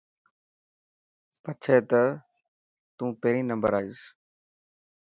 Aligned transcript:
پڇي 1.43 1.77
ته 1.89 2.01
تون 2.95 3.09
پهريون 3.21 3.45
نمبر 3.51 3.71
آئين. 3.79 3.95